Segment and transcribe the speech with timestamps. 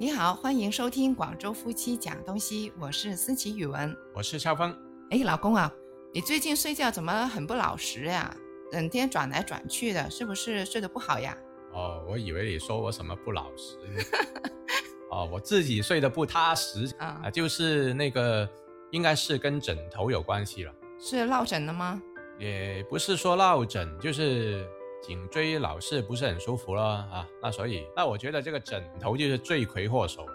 [0.00, 3.96] 你好，欢迎收听广州夫妻讲东西，我是思琪语文。
[4.14, 4.72] 我是超峰。
[5.10, 5.68] 哎，老公啊，
[6.14, 8.32] 你最近睡觉怎么很不老实呀？
[8.70, 11.36] 整天转来转去的，是不是睡得不好呀？
[11.72, 13.76] 哦，我以为你说我什么不老实。
[15.10, 18.48] 哦，我自己睡得不踏实啊啊，就是那个，
[18.92, 20.72] 应该是跟枕头有关系了。
[21.00, 22.00] 是落枕了吗？
[22.38, 24.64] 也不是说落枕，就是
[25.02, 27.28] 颈椎老是不是很舒服了啊。
[27.42, 30.32] 那所以，那我觉得这个枕头就是罪魁祸首了。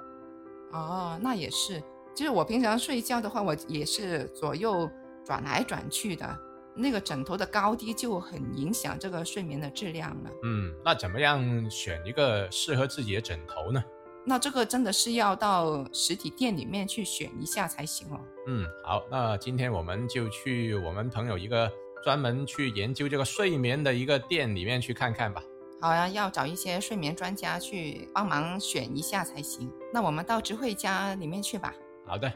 [0.71, 1.81] 哦，那也是。
[2.15, 4.88] 就是我平常睡觉的话，我也是左右
[5.25, 6.39] 转来转去的，
[6.75, 10.29] 那个枕头的高低就很影响这个睡眠的质量了。
[10.43, 13.83] 嗯，那怎么样选一个适合自己的枕头呢？
[14.25, 18.19] 那这个真的是要到实体店里面去选一下才行哦。
[18.47, 21.69] 嗯，好，那今天我们就去我们朋友一个
[22.03, 25.41] 专门去研究这个睡眠的一个店里面去看看吧。
[25.80, 29.71] 好呀，要找一些睡眠专家去帮忙选一下才行。
[29.94, 31.73] 那我们到智慧家里面去吧。
[32.05, 32.31] 好的，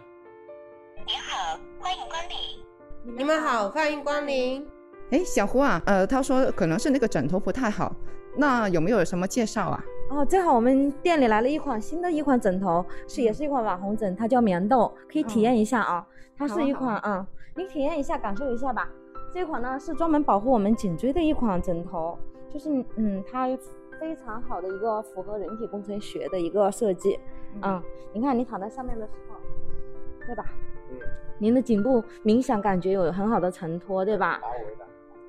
[1.05, 3.15] 您好，欢迎光临。
[3.17, 4.65] 你们好，欢迎光临。
[5.11, 7.93] 哎，小胡啊，呃，他说可能是那个枕头不太好，
[8.37, 9.83] 那有没有什么介绍啊？
[10.09, 16.05] 哦，正好我们店里来了一款新的一款枕头，是也是一款网红枕，它叫棉豆，可以体验一下啊。
[16.37, 17.25] 它是一款啊，
[17.55, 18.89] 你体验一下，感受一下吧。
[19.37, 22.17] 这款呢是专门保护我们颈椎的一款枕头，
[22.51, 23.47] 就是嗯，它
[23.99, 27.19] 非常好的一个符合人体工程学的一个设计。
[27.61, 27.79] 嗯，
[28.11, 29.35] 你看你躺在上面的时候，
[30.25, 30.43] 对吧？
[30.89, 30.97] 嗯，
[31.37, 34.41] 您的颈部明显感觉有很好的承托，对吧？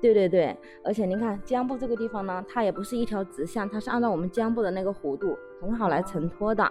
[0.01, 6.67] 对对对，而且您看肩部这个地方呢，它也不是一条直线，它是按照我们肩部的那个弧度很好来承托的。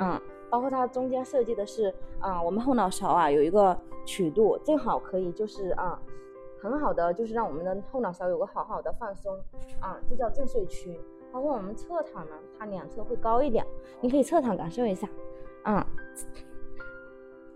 [0.00, 5.96] 嗯，包括它中间设计的是啊，我们后脑勺啊有一个曲度，正好可以就是啊，
[6.62, 9.34] 很好的就是让我们的后脑勺有个好好的放松
[9.80, 11.00] 啊，这叫正睡区。
[11.32, 13.64] 包括我们侧躺呢，它两侧会高一点，
[14.00, 15.08] 你可以侧躺感受一下。
[15.64, 15.84] 嗯，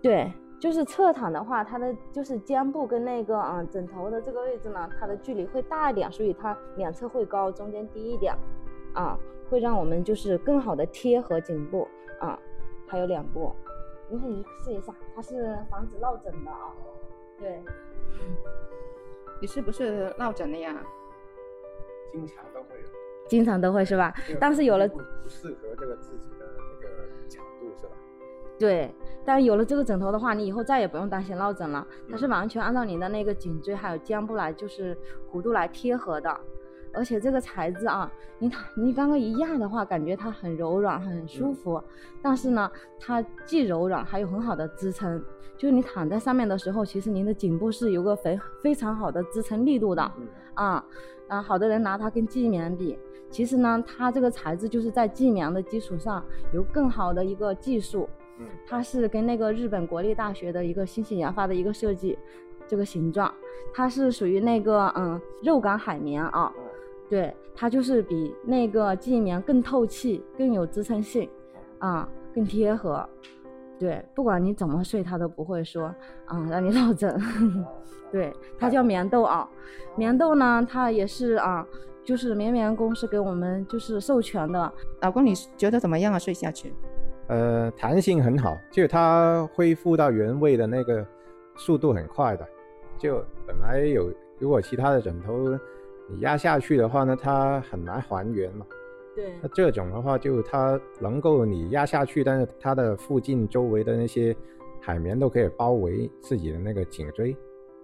[0.01, 0.31] 对。
[0.57, 8.33] 就是侧躺的话，它的就是肩部跟那个啊枕头的这个位置呢，它的距离会大一点，所以它两侧会高，中间低一点，
[8.93, 11.87] 啊，会让我们就是更好的贴合颈部
[12.19, 12.39] 啊。
[12.87, 13.51] 还有两步，
[14.09, 16.73] 你可以试一下，它是防止落枕的啊。
[17.37, 17.61] 对，
[19.39, 20.75] 你是不是落枕了呀？
[22.11, 22.87] 经常都会有，
[23.27, 24.13] 经常都会是吧？
[24.39, 26.87] 但是有了不不适合这个自己的那个
[27.27, 27.91] 角度是吧？
[28.57, 28.89] 对，
[29.25, 31.85] 但是有了这个枕头的话，你以后再也不用担心落枕了。
[32.09, 34.97] 它是完全按照你的那个颈椎还有肩部来，就是
[35.29, 36.39] 弧度来贴合的。
[36.95, 41.81] 而且这个材质啊，你躺你刚刚一压的话，感觉它很柔软，很舒服。
[42.21, 45.23] 但是呢，它既柔软，还有很好的支撑。
[45.57, 50.11] 就是你躺在上面的时候，其实您的颈部是有个非非常好的支撑力度的。
[50.53, 50.83] 啊，
[51.27, 52.97] 啊，好多人拿它跟记忆棉比，
[53.29, 56.23] 其实呢，它这个材质就是在记忆棉的基础上
[56.53, 58.09] 有更好的一个技术。
[58.67, 62.19] 它是跟那个日本国立大学的一个新型研发的一个设计，
[62.67, 63.33] 这个形状，
[63.73, 66.51] 它是属于那个嗯肉感海绵啊，
[67.09, 71.29] 对，它就是比那个记忆棉更透气，更有支撑性，
[71.79, 73.07] 啊，更贴合，
[73.79, 75.93] 对，不管你怎么睡，它都不会说
[76.25, 77.15] 啊让你落枕，
[78.11, 79.47] 对，它叫棉豆啊，
[79.95, 81.65] 棉豆呢，它也是啊，
[82.03, 86.19] 就是绵绵公司给我们就是授权的，老公你觉得怎么样啊？
[86.19, 86.73] 睡下去？
[87.27, 91.05] 呃，弹性很好，就它恢复到原位的那个
[91.55, 92.47] 速度很快的。
[92.97, 95.57] 就本来有，如果其他的枕头
[96.09, 98.65] 你压下去的话呢，它很难还原嘛。
[99.15, 99.33] 对。
[99.41, 104.35] 那这种的话，就它能够你压下去，但是它的附近周围的那些
[104.81, 107.35] 海绵都可以包围自己的那个颈椎。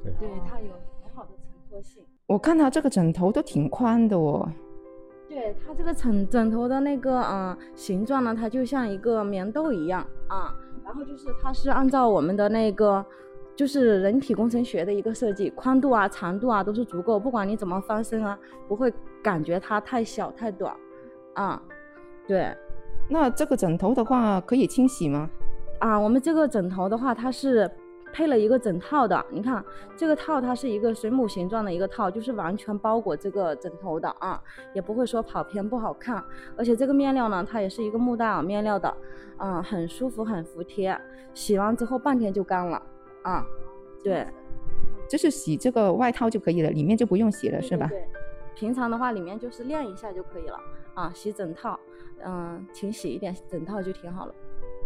[0.04, 0.14] 对。
[0.20, 0.68] 对，它有
[1.04, 2.04] 很好的承托性。
[2.28, 4.50] 我看它这个枕头都挺宽的哦。
[5.28, 10.54] 对它这个枕枕头的那个嗯形状呢，它就像一个棉豆一样啊，
[10.84, 13.06] 然后就是它是按照我们的那个
[13.56, 18.92] 就是人体工程学的一个设计，宽度啊、长度啊都是足够，不管你怎么翻身啊，不会
[19.22, 20.76] 感觉它太小太短
[21.34, 21.62] 啊。
[22.28, 22.56] 对，
[23.10, 25.30] 那这个枕头的话可以清洗吗？
[25.80, 27.70] 啊，我们这个枕头的话，它是。
[28.14, 29.64] 配了一个枕套的，你看
[29.96, 34.38] 这个套它是一个水母形状的一个套，就是完全包裹这个枕头的啊，
[34.74, 36.22] 也不会说跑偏不好看。
[36.58, 38.94] 而且这个面料呢，它也是一个木代尔面料的，
[39.38, 41.00] 嗯，很舒服很服帖，
[41.34, 42.84] 洗完之后半天就干了
[43.24, 43.46] 啊。
[44.04, 44.26] 对，
[45.10, 47.88] 就是洗这个外套就可以了，里面就不用洗了是吧？
[47.88, 48.08] 对，
[48.56, 50.60] 平常的话里面就是晾一下就可以了
[50.96, 51.80] 啊，洗枕套，
[52.26, 54.34] 嗯，勤洗一点枕套就挺好了。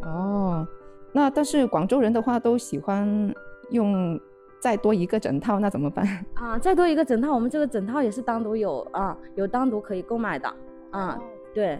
[0.03, 0.67] 哦。
[1.13, 3.33] 那但是广州人的话都喜欢
[3.69, 4.19] 用
[4.59, 6.05] 再多一个枕套，那怎么办
[6.35, 6.59] 啊？
[6.59, 10.53] 再多一个枕套，我们这个枕套也是单独有啊，有单独可以购买的
[10.91, 11.17] 啊。
[11.53, 11.79] 对，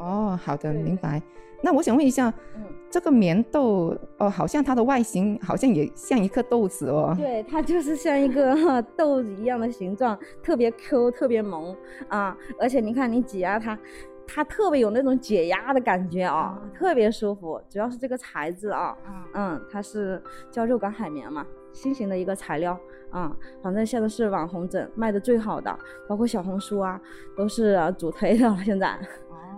[0.00, 1.22] 哦，好的，明白。
[1.62, 7.14] 那我想问一下，嗯，这个棉豆哦，好像它的外形好像也像一颗豆子哦。
[7.18, 11.76] 对，它就是像一个豆子一样的形状，特别 Q，特别萌
[12.08, 12.34] 啊！
[12.58, 13.78] 而且你看你挤压它，
[14.26, 17.60] 它特别有那种解压的感觉啊，特别舒服。
[17.68, 18.96] 主要是这个材质啊，
[19.34, 22.78] 嗯，它是叫肉感海绵嘛，新型的一个材料
[23.10, 26.98] 啊，反正现在是网红枕卖的最好的，包括小红书啊，
[27.36, 28.56] 都是啊主推的了。
[28.64, 28.98] 现在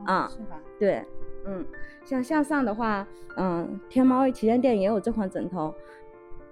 [0.06, 0.60] 啊是吧？
[0.78, 1.04] 对，
[1.44, 1.64] 嗯，
[2.04, 3.06] 像向上的话，
[3.36, 5.74] 嗯，天猫旗舰店也有这款枕头，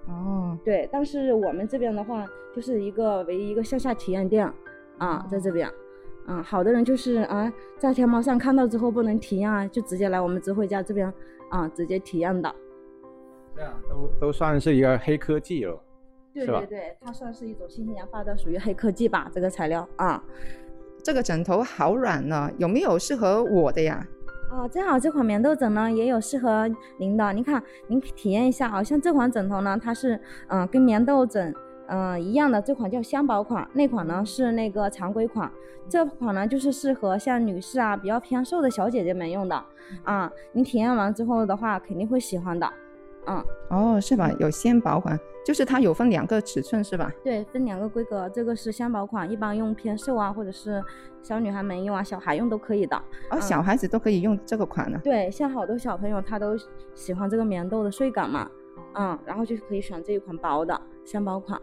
[0.07, 2.25] 哦，对，但是我们这边的话，
[2.55, 4.51] 就是一个唯一一个线下体验店
[4.97, 5.69] 啊，在这边，
[6.27, 11.11] 嗯，好的人就是啊，在天猫上看到之后不能体验啊，就直接来我们智慧家这边
[11.49, 12.53] 啊，直接体验的。
[13.55, 15.79] 这样都都算是一个黑科技了。
[16.33, 20.23] 是吧对对对，它算是一种新型研发的，属于黑科技吧，这个材料啊。
[21.03, 24.05] 这个枕头好软呢，有没有适合我的呀？
[24.49, 30.15] 啊，正好这款棉豆枕呢也有适合您的，您看您体验一下啊，像这款枕头呢，它是
[30.47, 31.53] 嗯、呃跟棉豆枕
[31.87, 35.49] 嗯、呃一样的，这款叫箱宝款，那款呢是那个常规款，
[35.87, 39.63] 这款呢就是适合像女士啊比较偏瘦的小姐姐们用的
[40.03, 42.69] 啊，您体验完之后的话肯定会喜欢的，
[43.27, 44.29] 嗯，哦，是吧？
[44.37, 47.11] 有纤薄款，就是它有分两个尺寸是吧？
[47.23, 50.83] 对，分两个规格，这个是箱薄款，一般用偏瘦啊或者是
[51.21, 52.95] 小女孩们用啊，小孩用都可以的。
[53.31, 54.99] 哦，小孩子都可以用这个款呢。
[55.03, 56.55] 对，像好多小朋友他都
[56.93, 58.49] 喜欢这个棉豆的睡感嘛，
[58.93, 61.59] 嗯，然后就可以选这一款薄的箱薄款。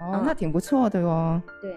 [0.00, 1.40] 哦，那挺不错的哦。
[1.62, 1.76] 对，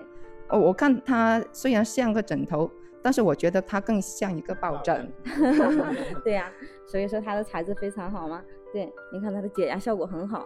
[0.49, 2.71] 哦，我看它虽然像个枕头，
[3.01, 5.11] 但是我觉得它更像一个抱枕。
[6.23, 6.51] 对呀、
[6.87, 8.41] 所以说它的材质非常好嘛。
[8.71, 10.43] 对，你看它的解压效果很好。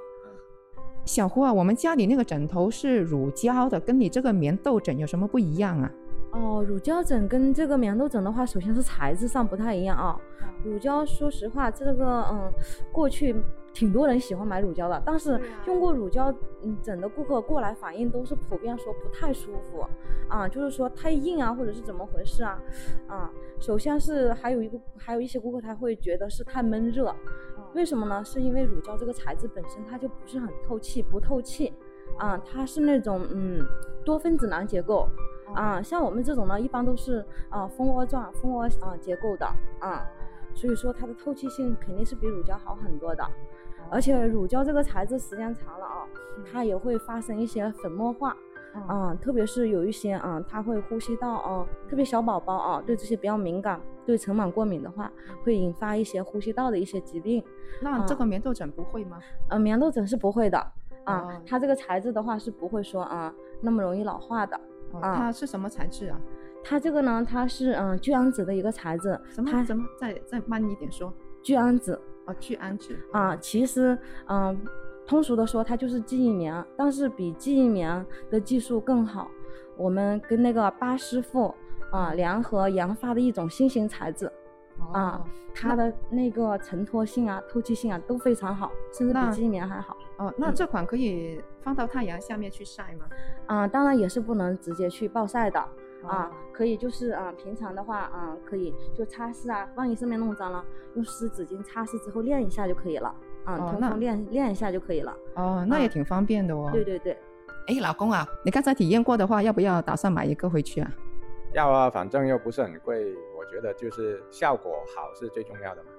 [1.07, 5.91] 小胡啊，我们家里那个枕头是乳胶的，跟你这个棉豆枕有什么不一样啊？
[6.33, 10.19] 哦，乳胶枕跟这个棉豆枕的话，首先是材质上不太一样啊。
[10.63, 12.51] 乳胶，说实话，这个嗯，
[12.91, 13.33] 过去
[13.73, 16.33] 挺多人喜欢买乳胶的，但是用过乳胶
[16.63, 19.85] 嗯枕的顾客过来反映都是普遍说不太舒服
[20.27, 22.59] 啊，就是说太硬啊，或者是怎么回事啊？
[23.07, 27.15] 啊，首先是还有一个还有一些顾客他会觉得是太闷热，
[27.73, 28.23] 为什么呢？
[28.23, 31.73] 是因为乳胶这个材质本身它就不是很透气，不透气
[32.17, 33.59] 啊，它是那种嗯
[34.03, 35.07] 多分子囊结构。
[35.53, 39.45] 啊，像我们这种呢，一般都是啊蜂窝状、蜂窝啊结构的
[39.79, 40.05] 啊，
[40.53, 43.25] 所以说它的透气性肯定是比乳胶好很多的。
[43.89, 46.05] 而且乳胶这个材质时间长了啊，
[46.51, 48.35] 它也会发生一些粉末化，
[48.81, 55.11] 啊，特别是有一些啊，他会呼吸道啊，特别小宝宝啊，对这些比较敏感，对尘螨过敏的话，
[55.43, 57.43] 会引发一些呼吸道的一些疾病。
[57.81, 59.19] 那这个棉豆枕不会吗？
[59.49, 60.57] 呃，棉豆枕是不会的
[61.03, 64.59] 啊，哦它这个材质的话是不会说啊那么容易老化的。
[64.91, 66.19] 哦啊它是什么材质啊？
[66.63, 69.85] 它这个呢，它是嗯聚氨酯的一个材质，它什么什么？
[69.99, 71.13] 再再慢一点说。
[71.43, 71.93] 聚氨酯
[72.25, 73.97] 哦，聚氨酯啊，其实
[74.27, 74.59] 嗯，
[75.07, 79.31] 通俗的说，它就是记忆棉，但是比记忆棉的技术更好。
[79.77, 81.53] 我们跟那个巴师傅
[81.91, 84.25] 啊联合研发的一种新型材质
[84.91, 85.25] 啊哦，
[85.55, 89.95] 它的那个承托性啊、透气性啊都非常好，甚至比记忆棉还好。
[90.17, 93.05] 哦，那这款可以放到太阳下面去晒吗？
[93.45, 95.59] 啊，当然也是不能直接去暴晒的。
[95.59, 100.63] 啊哦，可以就是啊，平常的话啊，可以就擦拭啊，万一上面弄脏了，
[100.95, 103.13] 用湿纸巾擦拭之后晾一下就可以了。
[103.47, 105.15] 啊，哦那通风晾晾一下就可以了。
[105.35, 106.69] 哦，那也啊挺方便的哦。
[106.73, 106.83] 对。
[106.83, 107.17] 对对，
[107.67, 110.91] 哎，老公啊，你刚才体验过的话，要不要打算买一个回去啊？
[111.53, 115.89] 要啊，反正又不是很贵，我觉得就是效果好是最重要的嘛。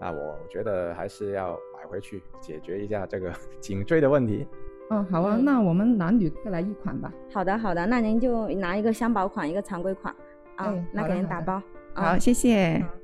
[0.00, 4.46] 那我觉得还是要买回去解决一下这个 颈椎的问题。
[4.88, 7.12] 嗯，好啊，嗯那我们男女各来一款吧。
[7.32, 10.12] 好的好的，那您就拿一个箱宝款，一个常规款
[10.56, 11.62] 啊哎，那给您打包。
[11.94, 12.78] 好，啊谢谢。
[12.78, 12.99] 好